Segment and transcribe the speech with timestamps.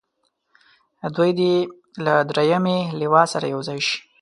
[1.15, 1.53] دوی دې
[2.05, 3.97] له دریمې لواء سره یو ځای شي.